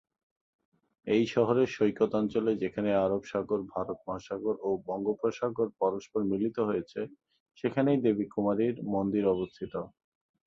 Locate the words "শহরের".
1.33-1.69